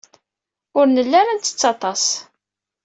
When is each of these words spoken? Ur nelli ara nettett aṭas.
Ur 0.77 0.85
nelli 0.87 1.17
ara 1.21 1.37
nettett 1.37 1.63
aṭas. 1.71 2.03